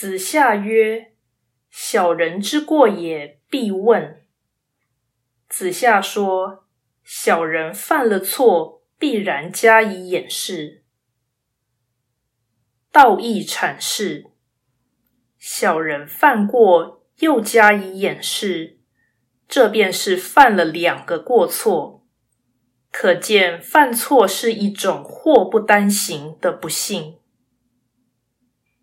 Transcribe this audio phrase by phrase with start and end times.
[0.00, 1.10] 子夏曰
[1.70, 4.22] 小人之过也必问。
[5.48, 6.68] 子夏说
[7.02, 10.84] 小人犯了错必然加以掩饰。
[12.92, 14.30] 道义阐释
[15.36, 18.78] 小人犯过又加以掩饰。
[19.48, 22.04] 这便是犯了两个过错
[22.92, 27.18] 可见犯错是一种祸不单行的不幸。